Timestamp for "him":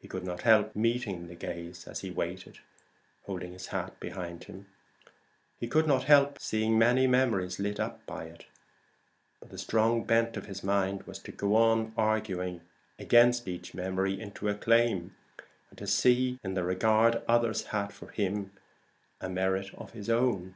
4.44-4.64, 18.08-18.52